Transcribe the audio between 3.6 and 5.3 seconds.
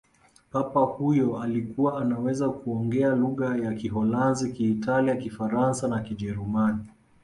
kiholanzi kiitalia